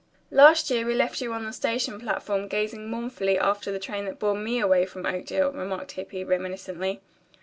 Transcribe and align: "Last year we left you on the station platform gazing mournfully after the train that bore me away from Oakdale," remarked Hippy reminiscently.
"Last 0.31 0.71
year 0.71 0.83
we 0.87 0.95
left 0.95 1.21
you 1.21 1.31
on 1.31 1.45
the 1.45 1.53
station 1.53 1.99
platform 1.99 2.47
gazing 2.47 2.89
mournfully 2.89 3.37
after 3.37 3.71
the 3.71 3.77
train 3.77 4.05
that 4.05 4.17
bore 4.17 4.33
me 4.33 4.59
away 4.59 4.83
from 4.87 5.05
Oakdale," 5.05 5.51
remarked 5.51 5.91
Hippy 5.91 6.23
reminiscently. 6.23 7.01